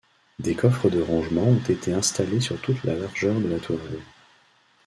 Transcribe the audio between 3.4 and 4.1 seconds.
la tourelle.